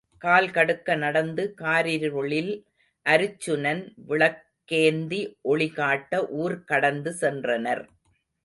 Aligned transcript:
கால் 0.21 0.47
கடுக்க 0.49 0.95
நடந்து 0.95 1.53
காரிருளில் 1.57 2.49
அருச்சுனன் 3.05 3.83
விளக் 4.07 4.41
கேந்தி 4.71 5.21
ஒளி 5.41 5.69
காட்ட 5.71 6.27
ஊர் 6.37 6.63
கடந்து 6.63 7.13
சென்றனர். 7.21 7.83